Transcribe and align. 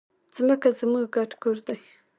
ځمکه 0.35 0.69
زموږ 0.79 1.05
ګډ 1.15 1.31
کور 1.41 1.57
دی. 1.67 1.77